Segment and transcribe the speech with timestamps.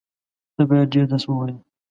[0.55, 1.55] ته بايد ډېر درس ووایې.